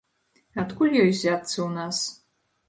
[0.63, 2.01] Адкуль ёй узяцца ў нас?